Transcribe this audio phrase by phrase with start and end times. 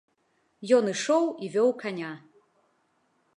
[0.77, 2.11] Ён ішоў і вёў каня.